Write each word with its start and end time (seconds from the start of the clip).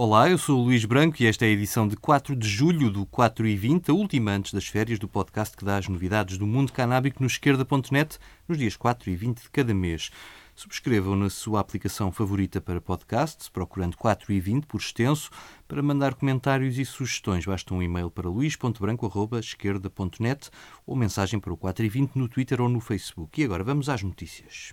Olá, 0.00 0.30
eu 0.30 0.38
sou 0.38 0.60
o 0.60 0.62
Luís 0.62 0.84
Branco 0.84 1.20
e 1.20 1.26
esta 1.26 1.44
é 1.44 1.48
a 1.48 1.50
edição 1.50 1.88
de 1.88 1.96
4 1.96 2.36
de 2.36 2.48
julho 2.48 2.88
do 2.88 3.04
4 3.04 3.44
e 3.48 3.56
20, 3.56 3.90
a 3.90 3.94
última 3.94 4.30
antes 4.30 4.52
das 4.52 4.68
férias 4.68 4.96
do 4.96 5.08
podcast 5.08 5.56
que 5.56 5.64
dá 5.64 5.76
as 5.76 5.88
novidades 5.88 6.38
do 6.38 6.46
mundo 6.46 6.72
canábico 6.72 7.20
no 7.20 7.26
esquerda.net 7.26 8.16
nos 8.46 8.56
dias 8.56 8.76
4 8.76 9.10
e 9.10 9.16
20 9.16 9.42
de 9.42 9.50
cada 9.50 9.74
mês. 9.74 10.12
Subscrevam 10.54 11.16
na 11.16 11.28
sua 11.28 11.58
aplicação 11.58 12.12
favorita 12.12 12.60
para 12.60 12.80
podcasts, 12.80 13.48
procurando 13.48 13.96
4 13.96 14.32
e 14.32 14.38
20 14.38 14.66
por 14.66 14.78
extenso. 14.78 15.30
Para 15.66 15.82
mandar 15.82 16.14
comentários 16.14 16.78
e 16.78 16.84
sugestões, 16.84 17.44
basta 17.44 17.74
um 17.74 17.82
e-mail 17.82 18.08
para 18.08 18.28
luís.branco.esquerda.net 18.28 20.48
ou 20.86 20.94
mensagem 20.94 21.40
para 21.40 21.52
o 21.52 21.56
4 21.56 21.84
e 21.84 21.88
20 21.88 22.14
no 22.14 22.28
Twitter 22.28 22.60
ou 22.60 22.68
no 22.68 22.78
Facebook. 22.78 23.40
E 23.40 23.44
agora 23.44 23.64
vamos 23.64 23.88
às 23.88 24.04
notícias. 24.04 24.72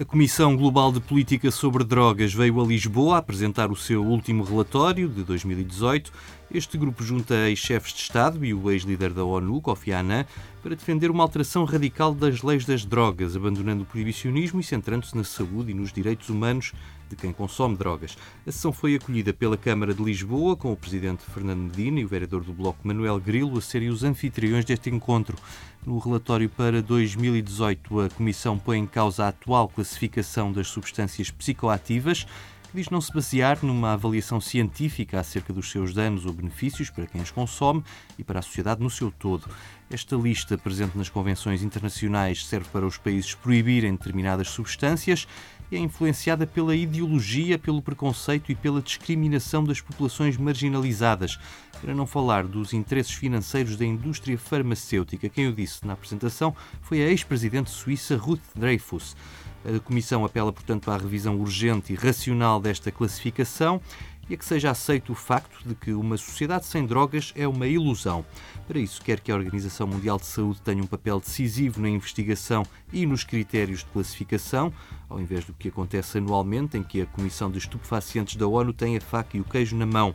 A 0.00 0.04
Comissão 0.06 0.56
Global 0.56 0.90
de 0.90 0.98
Política 0.98 1.50
sobre 1.50 1.84
Drogas 1.84 2.32
veio 2.32 2.58
a 2.58 2.66
Lisboa 2.66 3.18
apresentar 3.18 3.70
o 3.70 3.76
seu 3.76 4.02
último 4.02 4.42
relatório 4.42 5.06
de 5.06 5.22
2018. 5.22 6.10
Este 6.50 6.78
grupo 6.78 7.04
junta 7.04 7.34
ex-chefes 7.50 7.92
de 7.92 8.00
Estado 8.00 8.42
e 8.42 8.54
o 8.54 8.70
ex-líder 8.70 9.12
da 9.12 9.22
ONU, 9.22 9.60
Kofi 9.60 9.92
Annan, 9.92 10.24
para 10.62 10.74
defender 10.74 11.10
uma 11.10 11.22
alteração 11.22 11.64
radical 11.64 12.14
das 12.14 12.42
leis 12.42 12.64
das 12.64 12.82
drogas, 12.82 13.36
abandonando 13.36 13.82
o 13.82 13.86
proibicionismo 13.86 14.60
e 14.60 14.64
centrando-se 14.64 15.14
na 15.14 15.22
saúde 15.22 15.72
e 15.72 15.74
nos 15.74 15.92
direitos 15.92 16.30
humanos 16.30 16.72
de 17.10 17.16
quem 17.16 17.32
consome 17.32 17.76
drogas. 17.76 18.16
A 18.46 18.52
sessão 18.52 18.72
foi 18.72 18.94
acolhida 18.94 19.34
pela 19.34 19.56
Câmara 19.56 19.92
de 19.92 20.02
Lisboa, 20.02 20.56
com 20.56 20.72
o 20.72 20.76
presidente 20.76 21.24
Fernando 21.24 21.60
Medina 21.60 22.00
e 22.00 22.04
o 22.06 22.08
vereador 22.08 22.42
do 22.42 22.52
Bloco 22.54 22.78
Manuel 22.84 23.20
Grilo 23.20 23.58
a 23.58 23.60
serem 23.60 23.90
os 23.90 24.02
anfitriões 24.02 24.64
deste 24.64 24.88
encontro. 24.88 25.36
No 25.86 25.98
relatório 25.98 26.48
para 26.48 26.82
2018, 26.82 28.00
a 28.00 28.10
Comissão 28.10 28.58
põe 28.58 28.78
em 28.78 28.86
causa 28.86 29.24
a 29.24 29.28
atual 29.28 29.66
classificação 29.66 30.52
das 30.52 30.68
substâncias 30.68 31.30
psicoativas 31.30 32.26
que 32.70 32.76
diz 32.76 32.88
não 32.88 33.00
se 33.00 33.12
basear 33.12 33.58
numa 33.62 33.94
avaliação 33.94 34.40
científica 34.40 35.18
acerca 35.18 35.52
dos 35.52 35.70
seus 35.70 35.92
danos 35.92 36.24
ou 36.24 36.32
benefícios 36.32 36.88
para 36.88 37.06
quem 37.06 37.20
as 37.20 37.30
consome 37.30 37.82
e 38.16 38.22
para 38.22 38.38
a 38.38 38.42
sociedade 38.42 38.80
no 38.80 38.90
seu 38.90 39.10
todo. 39.10 39.48
Esta 39.92 40.14
lista, 40.14 40.56
presente 40.56 40.96
nas 40.96 41.08
convenções 41.08 41.64
internacionais, 41.64 42.46
serve 42.46 42.68
para 42.68 42.86
os 42.86 42.96
países 42.96 43.34
proibirem 43.34 43.90
determinadas 43.90 44.48
substâncias 44.48 45.26
e 45.68 45.74
é 45.74 45.80
influenciada 45.80 46.46
pela 46.46 46.76
ideologia, 46.76 47.58
pelo 47.58 47.82
preconceito 47.82 48.52
e 48.52 48.54
pela 48.54 48.80
discriminação 48.80 49.64
das 49.64 49.80
populações 49.80 50.36
marginalizadas, 50.36 51.40
para 51.80 51.92
não 51.92 52.06
falar 52.06 52.46
dos 52.46 52.72
interesses 52.72 53.12
financeiros 53.12 53.76
da 53.76 53.84
indústria 53.84 54.38
farmacêutica. 54.38 55.28
Quem 55.28 55.48
o 55.48 55.52
disse 55.52 55.84
na 55.84 55.94
apresentação 55.94 56.54
foi 56.82 57.02
a 57.02 57.08
ex-presidente 57.08 57.70
suíça 57.70 58.16
Ruth 58.16 58.42
Dreyfus. 58.54 59.16
A 59.64 59.78
Comissão 59.80 60.24
apela, 60.24 60.52
portanto, 60.52 60.90
à 60.90 60.96
revisão 60.96 61.36
urgente 61.36 61.92
e 61.92 61.96
racional 61.96 62.60
desta 62.60 62.92
classificação 62.92 63.80
e 64.30 64.34
a 64.34 64.36
que 64.36 64.44
seja 64.44 64.70
aceito 64.70 65.10
o 65.10 65.14
facto 65.14 65.58
de 65.66 65.74
que 65.74 65.92
uma 65.92 66.16
sociedade 66.16 66.64
sem 66.64 66.86
drogas 66.86 67.32
é 67.34 67.48
uma 67.48 67.66
ilusão. 67.66 68.24
Para 68.68 68.78
isso, 68.78 69.02
quer 69.02 69.18
que 69.18 69.32
a 69.32 69.34
Organização 69.34 69.88
Mundial 69.88 70.18
de 70.18 70.26
Saúde 70.26 70.62
tenha 70.62 70.80
um 70.80 70.86
papel 70.86 71.18
decisivo 71.18 71.80
na 71.80 71.88
investigação 71.88 72.64
e 72.92 73.04
nos 73.04 73.24
critérios 73.24 73.80
de 73.80 73.86
classificação, 73.86 74.72
ao 75.08 75.20
invés 75.20 75.44
do 75.44 75.52
que 75.52 75.68
acontece 75.68 76.18
anualmente, 76.18 76.78
em 76.78 76.82
que 76.84 77.02
a 77.02 77.06
Comissão 77.06 77.50
de 77.50 77.58
Estupefacientes 77.58 78.36
da 78.36 78.46
ONU 78.46 78.72
tem 78.72 78.96
a 78.96 79.00
faca 79.00 79.36
e 79.36 79.40
o 79.40 79.44
queijo 79.44 79.76
na 79.76 79.84
mão. 79.84 80.14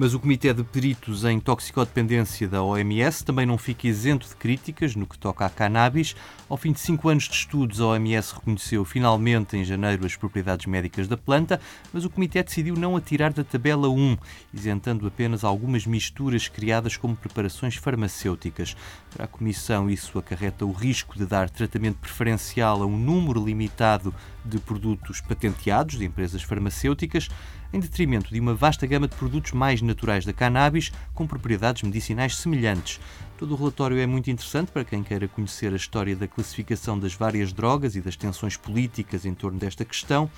Mas 0.00 0.14
o 0.14 0.18
Comitê 0.18 0.54
de 0.54 0.64
Peritos 0.64 1.26
em 1.26 1.38
Toxicodependência 1.38 2.48
da 2.48 2.62
OMS 2.62 3.22
também 3.22 3.44
não 3.44 3.58
fica 3.58 3.86
isento 3.86 4.26
de 4.26 4.34
críticas 4.34 4.96
no 4.96 5.06
que 5.06 5.18
toca 5.18 5.44
à 5.44 5.50
cannabis. 5.50 6.16
Ao 6.48 6.56
fim 6.56 6.72
de 6.72 6.80
cinco 6.80 7.10
anos 7.10 7.24
de 7.24 7.34
estudos, 7.34 7.82
a 7.82 7.88
OMS 7.88 8.32
reconheceu 8.32 8.82
finalmente 8.82 9.58
em 9.58 9.62
janeiro 9.62 10.06
as 10.06 10.16
propriedades 10.16 10.64
médicas 10.64 11.06
da 11.06 11.18
planta, 11.18 11.60
mas 11.92 12.02
o 12.02 12.08
Comitê 12.08 12.42
decidiu 12.42 12.76
não 12.76 12.96
a 12.96 13.00
tirar 13.02 13.30
da 13.30 13.44
tabela 13.44 13.90
1, 13.90 14.16
isentando 14.54 15.06
apenas 15.06 15.44
algumas 15.44 15.84
misturas 15.84 16.48
criadas 16.48 16.96
como 16.96 17.14
preparações 17.14 17.76
farmacêuticas. 17.76 18.74
Para 19.10 19.26
a 19.26 19.28
Comissão, 19.28 19.90
isso 19.90 20.18
acarreta 20.18 20.64
o 20.64 20.72
risco 20.72 21.18
de 21.18 21.26
dar 21.26 21.50
tratamento 21.50 21.98
preferencial 21.98 22.82
a 22.82 22.86
um 22.86 22.96
número 22.96 23.44
limitado 23.44 24.14
de 24.46 24.58
produtos 24.58 25.20
patenteados 25.20 25.98
de 25.98 26.06
empresas 26.06 26.42
farmacêuticas, 26.42 27.28
em 27.72 27.80
detrimento 27.80 28.32
de 28.32 28.40
uma 28.40 28.54
vasta 28.54 28.86
gama 28.86 29.06
de 29.06 29.16
produtos 29.16 29.52
mais 29.52 29.80
naturais 29.80 30.24
da 30.24 30.32
cannabis 30.32 30.92
com 31.14 31.26
propriedades 31.26 31.82
medicinais 31.82 32.36
semelhantes. 32.36 33.00
Todo 33.38 33.54
o 33.54 33.56
relatório 33.56 33.98
é 33.98 34.06
muito 34.06 34.30
interessante 34.30 34.70
para 34.70 34.84
quem 34.84 35.02
queira 35.02 35.28
conhecer 35.28 35.72
a 35.72 35.76
história 35.76 36.14
da 36.14 36.28
classificação 36.28 36.98
das 36.98 37.14
várias 37.14 37.52
drogas 37.52 37.96
e 37.96 38.00
das 38.00 38.16
tensões 38.16 38.56
políticas 38.56 39.24
em 39.24 39.32
torno 39.32 39.58
desta 39.58 39.84
questão. 39.84 40.30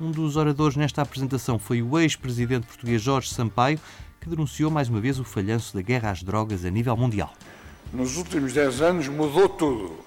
Um 0.00 0.10
dos 0.10 0.36
oradores 0.36 0.76
nesta 0.76 1.02
apresentação 1.02 1.58
foi 1.58 1.82
o 1.82 1.98
ex-presidente 1.98 2.66
português 2.66 3.00
Jorge 3.00 3.28
Sampaio, 3.28 3.80
que 4.20 4.28
denunciou 4.28 4.70
mais 4.70 4.88
uma 4.88 5.00
vez 5.00 5.18
o 5.18 5.24
falhanço 5.24 5.74
da 5.74 5.82
guerra 5.82 6.10
às 6.10 6.22
drogas 6.22 6.64
a 6.64 6.70
nível 6.70 6.96
mundial. 6.96 7.32
Nos 7.92 8.16
últimos 8.16 8.52
10 8.52 8.82
anos 8.82 9.08
mudou 9.08 9.48
tudo, 9.48 9.98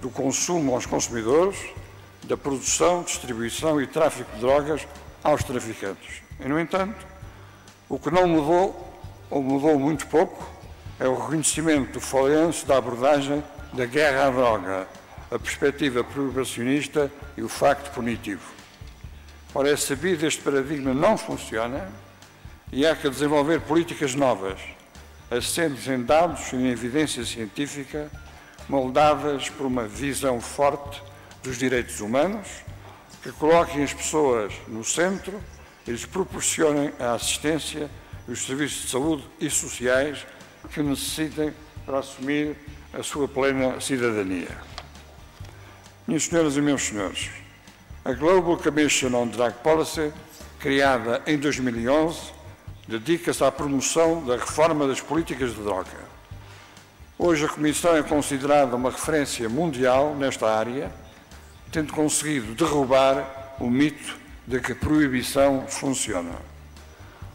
do 0.00 0.10
consumo 0.10 0.74
aos 0.74 0.86
consumidores, 0.86 1.58
da 2.24 2.36
produção, 2.36 3.02
distribuição 3.02 3.80
e 3.80 3.86
tráfico 3.86 4.30
de 4.34 4.40
drogas 4.40 4.86
aos 5.26 5.42
traficantes. 5.42 6.22
E, 6.38 6.46
no 6.46 6.58
entanto, 6.58 7.04
o 7.88 7.98
que 7.98 8.12
não 8.12 8.28
mudou, 8.28 9.00
ou 9.28 9.42
mudou 9.42 9.76
muito 9.76 10.06
pouco, 10.06 10.48
é 11.00 11.08
o 11.08 11.18
reconhecimento 11.18 11.94
do 11.94 12.00
falhanço 12.00 12.64
da 12.64 12.76
abordagem 12.76 13.42
da 13.72 13.86
guerra 13.86 14.28
à 14.28 14.30
droga, 14.30 14.86
a 15.28 15.36
perspectiva 15.36 16.04
proibicionista 16.04 17.10
e 17.36 17.42
o 17.42 17.48
facto 17.48 17.92
punitivo. 17.92 18.54
Ora, 19.52 19.70
é 19.70 19.76
sabido 19.76 20.24
este 20.24 20.40
paradigma 20.42 20.94
não 20.94 21.18
funciona 21.18 21.88
e 22.70 22.86
há 22.86 22.94
que 22.94 23.10
desenvolver 23.10 23.60
políticas 23.62 24.14
novas, 24.14 24.60
assentes 25.28 25.88
em 25.88 26.04
dados 26.04 26.52
e 26.52 26.56
em 26.56 26.68
evidência 26.68 27.24
científica, 27.24 28.08
moldadas 28.68 29.48
por 29.50 29.66
uma 29.66 29.88
visão 29.88 30.40
forte 30.40 31.02
dos 31.42 31.58
direitos 31.58 32.00
humanos, 32.00 32.46
que 33.26 33.32
coloquem 33.32 33.82
as 33.82 33.92
pessoas 33.92 34.52
no 34.68 34.84
centro 34.84 35.42
e 35.84 35.90
lhes 35.90 36.06
proporcionem 36.06 36.92
a 36.96 37.14
assistência 37.14 37.90
e 38.28 38.30
os 38.30 38.46
serviços 38.46 38.82
de 38.82 38.88
saúde 38.88 39.24
e 39.40 39.50
sociais 39.50 40.24
que 40.70 40.80
necessitem 40.80 41.52
para 41.84 41.98
assumir 41.98 42.56
a 42.94 43.02
sua 43.02 43.26
plena 43.26 43.80
cidadania. 43.80 44.56
Minhas 46.06 46.22
senhoras 46.22 46.56
e 46.56 46.60
meus 46.60 46.82
senhores, 46.82 47.30
a 48.04 48.12
Global 48.12 48.56
Commission 48.58 49.12
on 49.12 49.26
Drug 49.26 49.54
Policy, 49.60 50.12
criada 50.60 51.20
em 51.26 51.36
2011, 51.36 52.32
dedica-se 52.86 53.42
à 53.42 53.50
promoção 53.50 54.24
da 54.24 54.36
reforma 54.36 54.86
das 54.86 55.00
políticas 55.00 55.52
de 55.52 55.62
droga. 55.62 56.06
Hoje 57.18 57.44
a 57.44 57.48
Comissão 57.48 57.96
é 57.96 58.04
considerada 58.04 58.76
uma 58.76 58.92
referência 58.92 59.48
mundial 59.48 60.14
nesta 60.14 60.48
área 60.48 60.92
tendo 61.70 61.92
conseguido 61.92 62.54
derrubar 62.54 63.56
o 63.58 63.68
mito 63.68 64.16
de 64.46 64.60
que 64.60 64.72
a 64.72 64.76
proibição 64.76 65.66
funciona. 65.68 66.32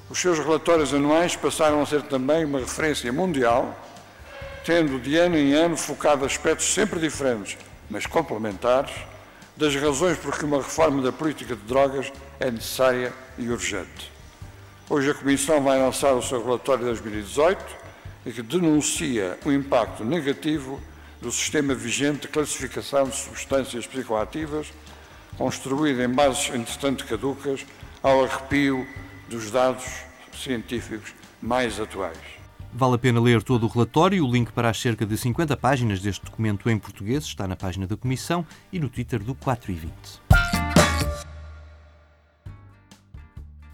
Os 0.09 0.19
seus 0.19 0.39
relatórios 0.39 0.93
anuais 0.93 1.35
passaram 1.35 1.81
a 1.81 1.85
ser 1.85 2.01
também 2.03 2.45
uma 2.45 2.59
referência 2.59 3.11
mundial, 3.11 3.77
tendo 4.65 4.99
de 4.99 5.17
ano 5.17 5.37
em 5.37 5.53
ano 5.53 5.77
focado 5.77 6.25
aspectos 6.25 6.73
sempre 6.73 6.99
diferentes, 6.99 7.57
mas 7.89 8.05
complementares, 8.05 8.91
das 9.55 9.75
razões 9.75 10.17
por 10.17 10.37
que 10.37 10.45
uma 10.45 10.57
reforma 10.57 11.01
da 11.01 11.11
política 11.11 11.55
de 11.55 11.61
drogas 11.63 12.11
é 12.39 12.49
necessária 12.49 13.13
e 13.37 13.49
urgente. 13.49 14.11
Hoje 14.89 15.11
a 15.11 15.13
Comissão 15.13 15.61
vai 15.61 15.79
lançar 15.79 16.13
o 16.13 16.21
seu 16.21 16.43
relatório 16.43 16.81
de 16.81 16.85
2018 16.87 17.63
e 18.25 18.31
que 18.31 18.41
denuncia 18.41 19.37
o 19.45 19.51
impacto 19.51 20.03
negativo 20.03 20.81
do 21.21 21.31
sistema 21.31 21.75
vigente 21.75 22.21
de 22.21 22.27
classificação 22.27 23.07
de 23.07 23.15
substâncias 23.15 23.85
psicoativas, 23.85 24.67
construído 25.37 26.01
em 26.01 26.09
bases, 26.09 26.49
entretanto, 26.49 27.05
caducas, 27.05 27.65
ao 28.01 28.23
arrepio 28.23 28.87
dos 29.29 29.51
dados 29.51 29.85
científicos 30.33 31.13
mais 31.41 31.79
atuais. 31.79 32.17
Vale 32.73 32.95
a 32.95 32.97
pena 32.97 33.21
ler 33.21 33.43
todo 33.43 33.65
o 33.65 33.69
relatório. 33.69 34.25
O 34.25 34.31
link 34.31 34.51
para 34.51 34.69
as 34.69 34.79
cerca 34.79 35.05
de 35.05 35.17
50 35.17 35.55
páginas 35.57 35.99
deste 35.99 36.23
documento 36.25 36.69
em 36.69 36.79
português 36.79 37.25
está 37.25 37.47
na 37.47 37.55
página 37.55 37.85
da 37.85 37.97
Comissão 37.97 38.45
e 38.71 38.79
no 38.79 38.89
Twitter 38.89 39.19
do 39.21 39.35
4 39.35 39.71
e 39.71 39.75
20. 39.75 40.30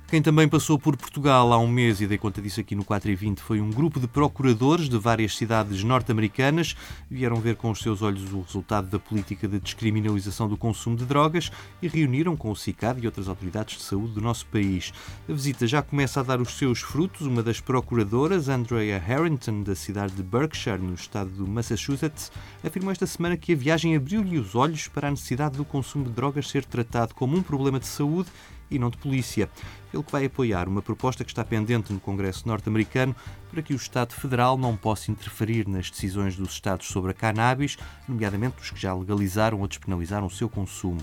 Quem 0.09 0.21
também 0.21 0.47
passou 0.47 0.79
por 0.79 0.95
Portugal 0.95 1.51
há 1.51 1.59
um 1.59 1.67
mês, 1.67 1.99
e 1.99 2.07
dei 2.07 2.17
conta 2.17 2.41
disso 2.41 2.61
aqui 2.61 2.73
no 2.73 2.85
4 2.85 3.11
e 3.11 3.15
20, 3.15 3.41
foi 3.41 3.59
um 3.59 3.69
grupo 3.69 3.99
de 3.99 4.07
procuradores 4.07 4.87
de 4.87 4.97
várias 4.97 5.35
cidades 5.35 5.83
norte-americanas. 5.83 6.77
Vieram 7.11 7.35
ver 7.41 7.57
com 7.57 7.69
os 7.69 7.79
seus 7.79 8.01
olhos 8.01 8.31
o 8.31 8.39
resultado 8.39 8.87
da 8.87 8.97
política 8.97 9.49
de 9.49 9.59
descriminalização 9.59 10.47
do 10.47 10.55
consumo 10.55 10.95
de 10.95 11.03
drogas 11.03 11.51
e 11.81 11.89
reuniram 11.89 12.37
com 12.37 12.49
o 12.49 12.55
CICAD 12.55 13.03
e 13.03 13.05
outras 13.05 13.27
autoridades 13.27 13.79
de 13.79 13.83
saúde 13.83 14.13
do 14.13 14.21
nosso 14.21 14.45
país. 14.45 14.93
A 15.27 15.33
visita 15.33 15.67
já 15.67 15.81
começa 15.81 16.21
a 16.21 16.23
dar 16.23 16.39
os 16.39 16.57
seus 16.57 16.79
frutos. 16.79 17.27
Uma 17.27 17.43
das 17.43 17.59
procuradoras, 17.59 18.47
Andrea 18.47 18.97
Harrington, 18.97 19.61
da 19.61 19.75
cidade 19.75 20.13
de 20.13 20.23
Berkshire, 20.23 20.81
no 20.81 20.93
estado 20.93 21.31
do 21.31 21.45
Massachusetts, 21.45 22.31
afirmou 22.63 22.93
esta 22.93 23.05
semana 23.05 23.35
que 23.35 23.51
a 23.51 23.57
viagem 23.57 23.93
abriu-lhe 23.93 24.39
os 24.39 24.55
olhos 24.55 24.87
para 24.87 25.09
a 25.09 25.11
necessidade 25.11 25.57
do 25.57 25.65
consumo 25.65 26.05
de 26.05 26.11
drogas 26.11 26.47
ser 26.47 26.63
tratado 26.63 27.13
como 27.13 27.35
um 27.35 27.43
problema 27.43 27.77
de 27.77 27.87
saúde 27.87 28.29
e 28.69 28.77
não 28.79 28.89
de 28.89 28.97
polícia. 28.97 29.49
Ele 29.93 30.03
que 30.03 30.11
vai 30.11 30.25
apoiar 30.25 30.67
uma 30.67 30.81
proposta 30.81 31.23
que 31.23 31.31
está 31.31 31.43
pendente 31.43 31.93
no 31.93 31.99
Congresso 31.99 32.47
norte-americano 32.47 33.15
para 33.49 33.61
que 33.61 33.73
o 33.73 33.75
Estado 33.77 34.13
Federal 34.13 34.57
não 34.57 34.75
possa 34.75 35.11
interferir 35.11 35.67
nas 35.67 35.89
decisões 35.89 36.35
dos 36.35 36.51
Estados 36.51 36.87
sobre 36.87 37.11
a 37.11 37.13
cannabis, 37.13 37.77
nomeadamente 38.07 38.61
os 38.61 38.69
que 38.69 38.79
já 38.79 38.93
legalizaram 38.93 39.59
ou 39.59 39.67
despenalizaram 39.67 40.27
o 40.27 40.31
seu 40.31 40.49
consumo. 40.49 40.99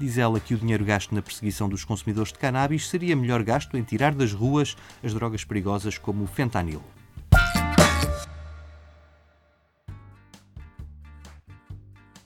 Diz 0.00 0.18
ela 0.18 0.40
que 0.40 0.54
o 0.54 0.58
dinheiro 0.58 0.84
gasto 0.84 1.14
na 1.14 1.22
perseguição 1.22 1.68
dos 1.68 1.84
consumidores 1.84 2.32
de 2.32 2.38
cannabis 2.38 2.88
seria 2.88 3.14
melhor 3.14 3.42
gasto 3.42 3.76
em 3.76 3.82
tirar 3.82 4.14
das 4.14 4.32
ruas 4.32 4.76
as 5.02 5.14
drogas 5.14 5.44
perigosas 5.44 5.98
como 5.98 6.24
o 6.24 6.26
fentanil. 6.26 6.82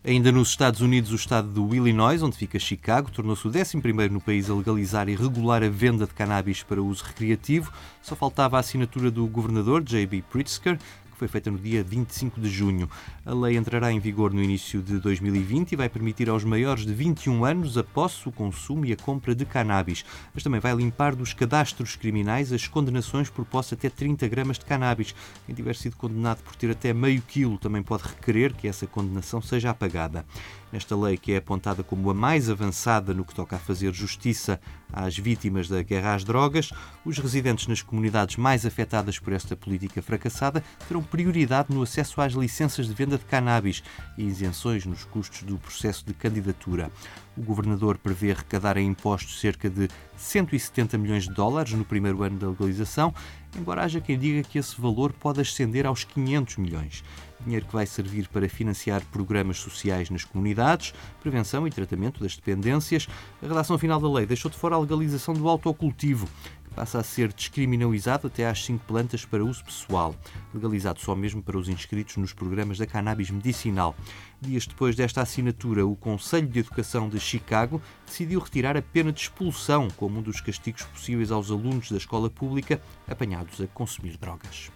Ainda 0.09 0.31
nos 0.31 0.51
Estados 0.51 0.81
Unidos, 0.81 1.11
o 1.11 1.17
estado 1.17 1.49
do 1.49 1.75
Illinois, 1.75 2.23
onde 2.23 2.37
fica 2.37 2.61
Chicago, 2.61 3.11
tornou-se 3.11 3.45
o 3.45 3.51
11 3.51 3.77
no 4.09 4.21
país 4.21 4.49
a 4.49 4.55
legalizar 4.55 5.09
e 5.09 5.17
regular 5.17 5.65
a 5.65 5.69
venda 5.69 6.07
de 6.07 6.15
cannabis 6.15 6.63
para 6.63 6.81
uso 6.81 7.03
recreativo. 7.03 7.73
Só 8.01 8.15
faltava 8.15 8.57
a 8.57 8.61
assinatura 8.61 9.11
do 9.11 9.27
governador, 9.27 9.83
J.B. 9.83 10.23
Pritzker, 10.31 10.79
que 11.17 11.21
foi 11.21 11.29
feita 11.29 11.51
no 11.51 11.59
dia 11.59 11.83
25 11.83 12.39
de 12.39 12.49
junho. 12.49 12.89
A 13.25 13.33
lei 13.33 13.57
entrará 13.57 13.91
em 13.91 13.99
vigor 13.99 14.35
no 14.35 14.43
início 14.43 14.83
de 14.83 14.99
2020 14.99 15.73
e 15.73 15.77
vai 15.77 15.89
permitir 15.89 16.29
aos 16.29 16.45
maiores 16.45 16.85
de 16.85 16.93
21 16.93 17.43
anos 17.43 17.79
a 17.79 17.83
posse, 17.83 18.29
o 18.29 18.33
consumo 18.33 18.85
e 18.85 18.93
a 18.93 18.97
compra 18.97 19.35
de 19.35 19.47
cannabis, 19.47 20.05
mas 20.35 20.43
também 20.43 20.61
vai 20.61 20.75
limpar 20.75 21.17
dos 21.17 21.33
cadastros 21.33 21.97
criminais 21.97 22.53
as 22.53 22.69
condenações 22.69 23.31
por 23.31 23.47
posse 23.47 23.73
até 23.73 23.89
30 23.89 24.29
gramas 24.29 24.59
de 24.59 24.67
cannabis. 24.67 25.15
Quem 25.47 25.55
tiver 25.55 25.75
sido 25.75 25.97
condenado 25.97 26.43
por 26.43 26.55
ter 26.55 26.71
até 26.71 26.93
meio 26.93 27.23
quilo 27.23 27.57
também 27.57 27.83
pode 27.83 28.03
requerer 28.03 28.53
que 28.53 28.69
essa 28.69 28.87
condenação 28.87 29.41
seja 29.41 29.71
apagada. 29.71 30.27
Esta 30.73 30.97
lei, 30.97 31.17
que 31.17 31.33
é 31.33 31.37
apontada 31.39 31.83
como 31.83 32.11
a 32.11 32.15
mais 32.15 32.51
avançada 32.51 33.15
no 33.15 33.25
que 33.25 33.35
toca 33.35 33.57
a 33.57 33.59
fazer 33.59 33.95
justiça 33.95 34.61
às 34.97 35.17
vítimas 35.17 35.69
da 35.69 35.83
guerra 35.83 36.15
às 36.15 36.25
drogas, 36.25 36.73
os 37.05 37.19
residentes 37.19 37.67
nas 37.67 37.83
comunidades 37.83 38.37
mais 38.37 38.65
afetadas 38.65 39.19
por 39.19 39.35
esta 39.35 39.55
política 39.55 40.01
fracassada 40.01 40.65
terão 40.89 41.03
prioridade 41.03 41.73
no 41.73 41.83
acesso 41.83 42.21
às 42.23 42.33
licenças 42.33 42.89
de 42.89 42.95
venda 42.95 43.19
de 43.19 43.25
cannabis 43.27 43.83
e 44.17 44.25
isenções 44.25 44.87
nos 44.87 45.05
custos 45.05 45.43
do 45.43 45.59
processo 45.59 46.05
de 46.07 46.15
candidatura. 46.15 46.91
O 47.37 47.43
governador 47.43 47.99
prevê 47.99 48.33
arrecadar 48.33 48.79
em 48.79 48.89
impostos 48.89 49.39
cerca 49.39 49.69
de 49.69 49.89
170 50.17 50.97
milhões 50.97 51.25
de 51.25 51.35
dólares 51.35 51.75
no 51.75 51.85
primeiro 51.85 52.23
ano 52.23 52.39
da 52.39 52.49
legalização, 52.49 53.13
embora 53.57 53.85
haja 53.85 54.01
quem 54.01 54.19
diga 54.19 54.43
que 54.49 54.59
esse 54.59 54.81
valor 54.81 55.13
pode 55.13 55.41
ascender 55.41 55.87
aos 55.87 56.05
500 56.05 56.57
milhões 56.57 57.05
dinheiro 57.47 57.67
que 57.67 57.73
vai 57.73 57.87
servir 57.87 58.29
para 58.29 58.49
financiar 58.49 59.03
programas 59.13 59.59
sociais 59.59 60.11
nas 60.11 60.25
comunidades, 60.25 60.93
prevenção 61.21 61.67
e 61.67 61.71
tratamento 61.71 62.21
das 62.21 62.37
dependências. 62.37 63.09
A 63.43 63.47
redação 63.47 63.79
final 63.79 64.01
da 64.01 64.11
lei 64.11 64.27
deixou 64.27 64.51
de 64.51 64.57
fora 64.57 64.75
a 64.75 64.79
legalização 64.79 65.35
do 65.35 65.49
autocultivo, 65.49 66.29
passa 66.77 66.99
a 66.99 67.03
ser 67.03 67.33
descriminalizado 67.33 68.27
até 68.27 68.47
às 68.47 68.63
cinco 68.63 68.85
plantas 68.85 69.25
para 69.25 69.43
uso 69.43 69.65
pessoal, 69.65 70.15
legalizado 70.53 71.01
só 71.01 71.17
mesmo 71.17 71.43
para 71.43 71.57
os 71.57 71.71
inscritos 71.71 72.19
nos 72.19 72.35
programas 72.35 72.77
da 72.77 72.87
cannabis 72.87 73.31
medicinal. 73.31 73.97
Dias 74.39 74.67
depois 74.67 74.95
desta 74.95 75.23
assinatura, 75.23 75.87
o 75.87 75.97
Conselho 75.97 76.47
de 76.47 76.59
Educação 76.59 77.09
de 77.09 77.19
Chicago 77.19 77.81
decidiu 78.05 78.41
retirar 78.41 78.77
a 78.77 78.83
pena 78.83 79.11
de 79.11 79.23
expulsão 79.23 79.89
como 79.97 80.19
um 80.19 80.23
dos 80.23 80.43
castigos 80.43 80.83
possíveis 80.83 81.31
aos 81.31 81.51
alunos 81.51 81.91
da 81.91 81.97
escola 81.97 82.29
pública 82.29 82.79
apanhados 83.09 83.59
a 83.59 83.67
consumir 83.69 84.19
drogas. 84.19 84.71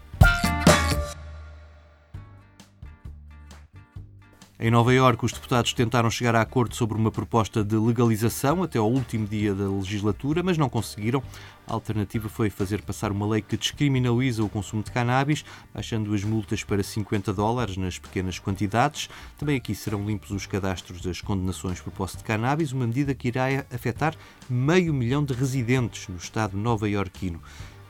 Em 4.62 4.70
Nova 4.70 4.92
Iorque, 4.92 5.24
os 5.24 5.32
deputados 5.32 5.72
tentaram 5.72 6.10
chegar 6.10 6.36
a 6.36 6.42
acordo 6.42 6.76
sobre 6.76 6.94
uma 6.94 7.10
proposta 7.10 7.64
de 7.64 7.76
legalização 7.76 8.62
até 8.62 8.78
ao 8.78 8.92
último 8.92 9.26
dia 9.26 9.54
da 9.54 9.66
legislatura, 9.66 10.42
mas 10.42 10.58
não 10.58 10.68
conseguiram. 10.68 11.22
A 11.66 11.72
alternativa 11.72 12.28
foi 12.28 12.50
fazer 12.50 12.82
passar 12.82 13.10
uma 13.10 13.26
lei 13.26 13.40
que 13.40 13.56
descriminaliza 13.56 14.44
o 14.44 14.50
consumo 14.50 14.82
de 14.82 14.90
cannabis, 14.90 15.46
baixando 15.72 16.12
as 16.12 16.22
multas 16.24 16.62
para 16.62 16.82
50 16.82 17.32
dólares 17.32 17.78
nas 17.78 17.98
pequenas 17.98 18.38
quantidades. 18.38 19.08
Também 19.38 19.56
aqui 19.56 19.74
serão 19.74 20.04
limpos 20.04 20.30
os 20.30 20.44
cadastros 20.44 21.00
das 21.00 21.22
condenações 21.22 21.80
por 21.80 21.90
posse 21.94 22.18
de 22.18 22.24
cannabis, 22.24 22.70
uma 22.70 22.86
medida 22.86 23.14
que 23.14 23.28
irá 23.28 23.64
afetar 23.74 24.14
meio 24.46 24.92
milhão 24.92 25.24
de 25.24 25.32
residentes 25.32 26.06
no 26.06 26.16
estado 26.16 26.54
nova-iorquino. 26.54 27.40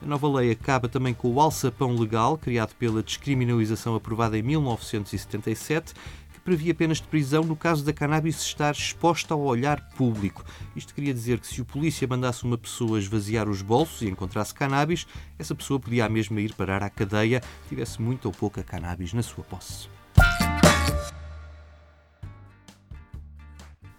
A 0.02 0.06
nova 0.06 0.26
lei 0.38 0.50
acaba 0.50 0.88
também 0.88 1.12
com 1.12 1.30
o 1.30 1.38
alçapão 1.38 1.94
legal, 1.94 2.38
criado 2.38 2.74
pela 2.76 3.02
descriminalização 3.02 3.94
aprovada 3.94 4.38
em 4.38 4.42
1977, 4.42 5.92
que 6.40 6.44
previa 6.44 6.74
penas 6.74 6.96
de 6.98 7.06
prisão 7.06 7.44
no 7.44 7.54
caso 7.54 7.84
da 7.84 7.92
cannabis 7.92 8.40
estar 8.40 8.72
exposta 8.72 9.34
ao 9.34 9.40
olhar 9.40 9.90
público. 9.90 10.42
Isto 10.74 10.94
queria 10.94 11.12
dizer 11.12 11.38
que 11.38 11.46
se 11.46 11.60
o 11.60 11.64
polícia 11.64 12.08
mandasse 12.08 12.44
uma 12.44 12.56
pessoa 12.56 12.98
esvaziar 12.98 13.48
os 13.48 13.60
bolsos 13.60 14.02
e 14.02 14.08
encontrasse 14.08 14.54
cannabis, 14.54 15.06
essa 15.38 15.54
pessoa 15.54 15.78
podia 15.78 16.06
a 16.06 16.08
mesma 16.08 16.40
ir 16.40 16.54
parar 16.54 16.82
à 16.82 16.88
cadeia, 16.88 17.42
tivesse 17.68 18.00
muita 18.00 18.26
ou 18.26 18.32
pouca 18.32 18.62
cannabis 18.62 19.12
na 19.12 19.22
sua 19.22 19.44
posse. 19.44 19.99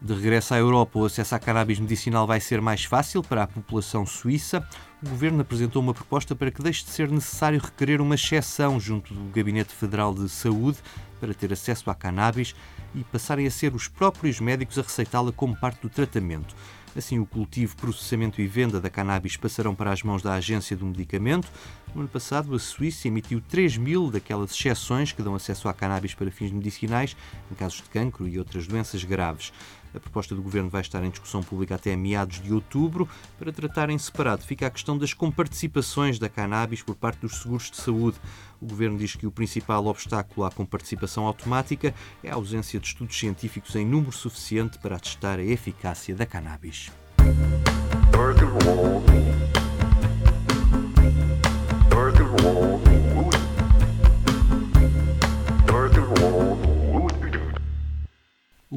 De 0.04 0.16
regresso 0.16 0.56
à 0.56 0.58
Europa, 0.58 0.98
o 0.98 1.06
acesso 1.06 1.36
à 1.36 1.40
cannabis 1.40 1.80
medicinal 1.80 2.26
vai 2.26 2.42
ser 2.42 2.60
mais 2.60 2.84
fácil 2.84 3.22
para 3.22 3.44
a 3.44 3.48
população 3.48 4.04
suíça. 4.04 4.68
O 5.00 5.08
governo 5.08 5.42
apresentou 5.42 5.80
uma 5.80 5.94
proposta 5.94 6.36
para 6.36 6.50
que 6.50 6.64
deixe 6.64 6.84
de 6.84 6.90
ser 6.90 7.08
necessário 7.12 7.60
requerer 7.60 8.02
uma 8.02 8.16
exceção 8.16 8.80
junto 8.80 9.14
do 9.14 9.32
Gabinete 9.32 9.76
Federal 9.76 10.12
de 10.12 10.28
Saúde 10.28 10.80
para 11.20 11.36
ter 11.36 11.54
acesso 11.54 11.88
à 11.92 11.94
cannabis 11.94 12.56
e 12.96 13.04
passarem 13.04 13.46
a 13.46 13.52
ser 13.52 13.76
os 13.76 13.88
próprios 13.88 14.40
médicos 14.40 14.80
a 14.80 14.82
receitá-la 14.82 15.32
como 15.32 15.56
parte 15.56 15.84
do 15.84 15.90
tratamento. 15.90 16.56
Assim, 16.96 17.20
o 17.20 17.26
cultivo, 17.26 17.78
processamento 17.78 18.42
e 18.42 18.48
venda 18.48 18.82
da 18.82 18.90
cannabis 18.90 19.38
passarão 19.38 19.74
para 19.74 19.92
as 19.94 20.04
mãos 20.04 20.22
da 20.22 20.34
Agência 20.34 20.76
do 20.76 20.86
Medicamento. 20.86 21.48
No 21.94 22.02
ano 22.02 22.10
passado, 22.10 22.54
a 22.54 22.60
Suíça 22.60 23.08
emitiu 23.08 23.40
3 23.40 23.78
mil 23.78 24.12
daquelas 24.12 24.52
exceções 24.52 25.14
que 25.14 25.22
dão 25.22 25.36
acesso 25.36 25.70
à 25.70 25.74
cannabis 25.74 26.14
para 26.14 26.30
fins 26.32 26.52
medicinais, 26.52 27.16
em 27.50 27.56
casos 27.56 27.78
de 27.78 27.90
cancro 27.90 28.28
e 28.28 28.38
outras 28.38 28.68
doenças 28.68 29.04
graves. 29.06 29.54
A 29.94 30.00
proposta 30.00 30.34
do 30.34 30.42
governo 30.42 30.70
vai 30.70 30.82
estar 30.82 31.04
em 31.04 31.10
discussão 31.10 31.44
pública 31.44 31.76
até 31.76 31.96
meados 31.96 32.42
de 32.42 32.54
outubro. 32.54 33.08
Para 33.38 33.52
tratar 33.52 33.90
em 33.90 33.98
separado, 33.98 34.44
fica 34.44 34.68
a 34.68 34.70
questão 34.70 34.98
das 34.98 35.14
comparticipações 35.14 36.18
da 36.18 36.30
cannabis 36.30 36.82
por 36.82 36.96
parte 36.96 37.20
dos 37.20 37.42
seguros 37.42 37.70
de 37.70 37.78
saúde. 37.78 38.18
O 38.62 38.66
governo 38.66 38.98
diz 38.98 39.16
que 39.16 39.28
o 39.28 39.32
principal 39.32 39.86
obstáculo 39.86 40.46
à 40.46 40.52
comparticipação 40.52 41.26
automática 41.26 41.94
é 42.24 42.30
a 42.30 42.36
ausência 42.36 42.80
de 42.80 42.88
estudos 42.88 43.18
científicos 43.18 43.76
em 43.76 43.86
número 43.86 44.12
suficiente 44.12 44.78
para 44.80 45.00
testar 45.00 45.40
a 45.40 45.44
eficácia 45.44 46.16
da 46.16 46.26
cannabis. 46.26 46.92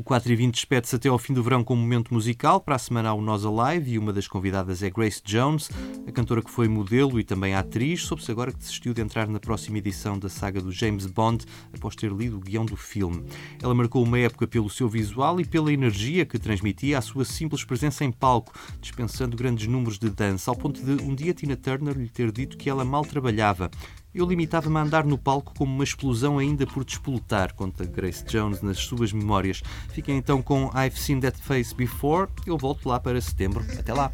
O 0.04 0.06
4 0.06 0.30
e 0.30 0.36
20 0.36 0.54
despede-se 0.54 0.96
até 0.96 1.08
ao 1.08 1.18
fim 1.18 1.32
do 1.32 1.42
verão 1.42 1.64
com 1.64 1.72
um 1.72 1.78
momento 1.78 2.12
musical. 2.12 2.60
Para 2.60 2.74
a 2.74 2.78
semana 2.78 3.08
há 3.08 3.14
o 3.14 3.22
Nós 3.22 3.42
Alive 3.42 3.92
e 3.92 3.98
uma 3.98 4.12
das 4.12 4.28
convidadas 4.28 4.82
é 4.82 4.90
Grace 4.90 5.22
Jones, 5.24 5.70
a 6.06 6.12
cantora 6.12 6.42
que 6.42 6.50
foi 6.50 6.68
modelo 6.68 7.18
e 7.18 7.24
também 7.24 7.54
atriz. 7.54 8.02
Soube-se 8.02 8.30
agora 8.30 8.52
que 8.52 8.58
desistiu 8.58 8.92
de 8.92 9.00
entrar 9.00 9.26
na 9.26 9.40
próxima 9.40 9.78
edição 9.78 10.18
da 10.18 10.28
saga 10.28 10.60
do 10.60 10.70
James 10.70 11.06
Bond 11.06 11.46
após 11.72 11.96
ter 11.96 12.12
lido 12.12 12.36
o 12.36 12.40
guião 12.40 12.66
do 12.66 12.76
filme. 12.76 13.24
Ela 13.62 13.74
marcou 13.74 14.02
uma 14.02 14.18
época 14.18 14.46
pelo 14.46 14.68
seu 14.68 14.90
visual 14.90 15.40
e 15.40 15.44
pela 15.46 15.72
energia 15.72 16.26
que 16.26 16.38
transmitia 16.38 16.98
a 16.98 17.00
sua 17.00 17.24
simples 17.24 17.64
presença 17.64 18.04
em 18.04 18.12
palco, 18.12 18.52
dispensando 18.82 19.34
grandes 19.34 19.66
números 19.66 19.98
de 19.98 20.10
dança, 20.10 20.50
ao 20.50 20.54
ponto 20.54 20.82
de 20.82 21.02
um 21.02 21.14
dia 21.14 21.32
Tina 21.32 21.56
Turner 21.56 21.96
lhe 21.96 22.10
ter 22.10 22.30
dito 22.30 22.58
que 22.58 22.68
ela 22.68 22.84
mal 22.84 23.06
trabalhava 23.06 23.70
eu 24.14 24.26
limitava-me 24.26 24.76
a 24.76 24.82
andar 24.82 25.04
no 25.04 25.18
palco 25.18 25.52
como 25.56 25.74
uma 25.74 25.84
explosão 25.84 26.38
ainda 26.38 26.66
por 26.66 26.84
despoletar, 26.84 27.54
conta 27.54 27.84
Grace 27.84 28.24
Jones 28.24 28.62
nas 28.62 28.78
suas 28.78 29.12
memórias. 29.12 29.62
Fiquem 29.90 30.16
então 30.16 30.40
com 30.42 30.70
I've 30.74 30.98
Seen 30.98 31.20
That 31.20 31.40
Face 31.42 31.74
Before. 31.74 32.28
Eu 32.46 32.56
volto 32.56 32.88
lá 32.88 33.00
para 33.00 33.20
setembro. 33.20 33.64
Até 33.78 33.92
lá! 33.92 34.12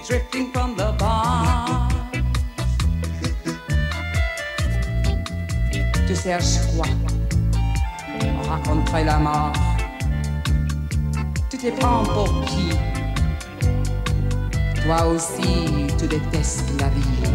drifting 0.00 0.50
from 0.52 0.74
the 0.76 0.92
bar. 0.98 1.88
Tu 6.06 6.14
cherches 6.16 6.58
quoi? 6.74 6.86
Rencontrer 8.48 9.04
la 9.04 9.18
mort. 9.18 9.52
Tu 11.50 11.58
te 11.58 11.70
prends 11.78 12.04
pour 12.04 12.44
qui? 12.46 12.70
Toi 14.84 15.06
aussi, 15.06 15.86
tu 15.98 16.06
détestes 16.06 16.80
la 16.80 16.88
vie. 16.88 17.31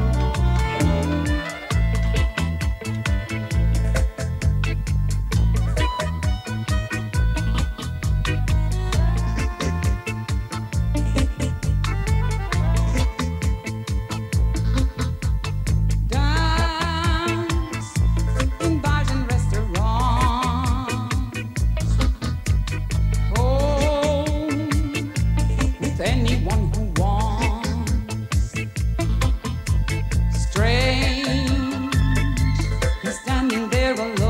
there 33.88 34.06
alone. 34.06 34.27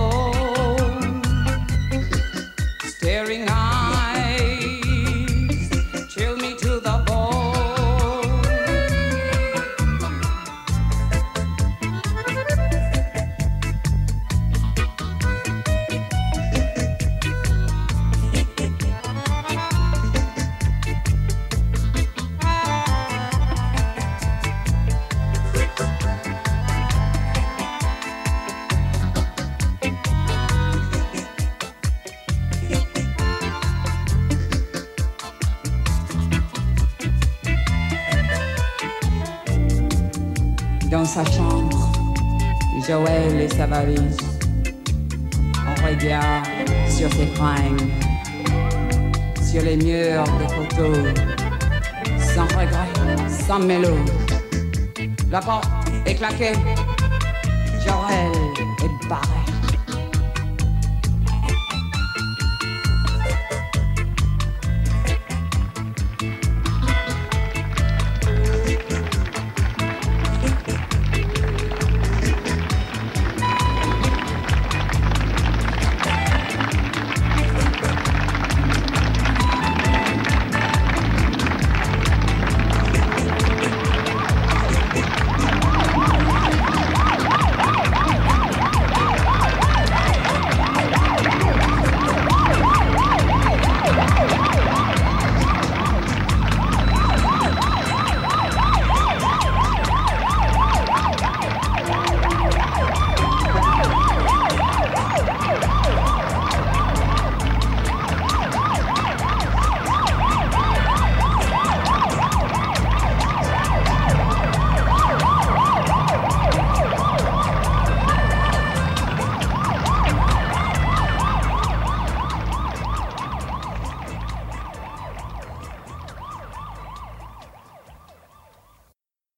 chambre, 41.25 41.91
Joël 42.87 43.41
et 43.41 43.49
sa 43.49 43.65
valise. 43.65 44.17
On 45.65 45.87
regarde 45.87 46.47
sur 46.89 47.11
ses 47.13 47.27
fringues, 47.35 47.89
sur 49.41 49.63
les 49.63 49.77
murs 49.77 50.23
des 50.39 50.47
photos, 50.53 50.97
sans 52.19 52.45
regret, 52.45 52.89
sans 53.29 53.59
mélodie. 53.59 54.11
La 55.31 55.39
porte 55.39 55.69
est 56.05 56.15
claquée, 56.15 56.53
Joël 57.83 58.31
est 58.83 59.09
barré. 59.09 59.36